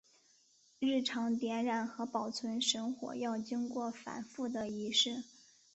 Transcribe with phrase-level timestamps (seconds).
[0.79, 5.21] 日常点燃和保存神火要经过繁复的仪式。